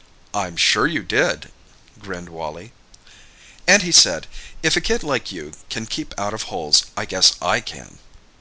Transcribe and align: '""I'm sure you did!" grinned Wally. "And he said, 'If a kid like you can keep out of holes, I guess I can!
'""I'm 0.34 0.56
sure 0.56 0.86
you 0.86 1.02
did!" 1.02 1.50
grinned 1.98 2.28
Wally. 2.28 2.72
"And 3.66 3.82
he 3.82 3.90
said, 3.90 4.28
'If 4.62 4.76
a 4.76 4.80
kid 4.80 5.02
like 5.02 5.32
you 5.32 5.50
can 5.68 5.86
keep 5.86 6.14
out 6.16 6.32
of 6.32 6.44
holes, 6.44 6.84
I 6.96 7.04
guess 7.06 7.32
I 7.42 7.58
can! 7.60 7.98